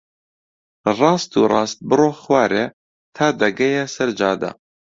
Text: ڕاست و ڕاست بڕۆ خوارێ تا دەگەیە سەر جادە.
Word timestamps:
ڕاست 0.97 1.31
و 1.35 1.41
ڕاست 1.51 1.79
بڕۆ 1.89 2.09
خوارێ 2.21 2.65
تا 3.15 3.25
دەگەیە 3.41 3.83
سەر 3.95 4.09
جادە. 4.19 4.51